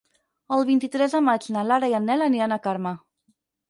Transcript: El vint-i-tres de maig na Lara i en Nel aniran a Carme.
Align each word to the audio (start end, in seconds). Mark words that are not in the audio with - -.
El 0.57 0.65
vint-i-tres 0.69 1.15
de 1.19 1.23
maig 1.27 1.47
na 1.59 1.67
Lara 1.69 1.93
i 1.95 1.97
en 2.01 2.11
Nel 2.13 2.29
aniran 2.31 2.61
a 2.61 2.63
Carme. 2.69 2.99